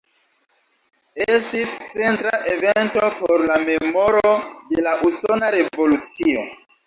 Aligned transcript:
Estis 1.33 1.69
centra 1.95 2.31
evento 2.53 3.11
por 3.19 3.45
la 3.51 3.59
memoro 3.67 4.33
de 4.71 4.81
la 4.87 4.95
Usona 5.11 5.51
Revolucio. 5.57 6.43